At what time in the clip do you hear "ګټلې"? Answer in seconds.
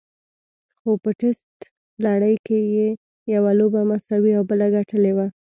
4.75-5.11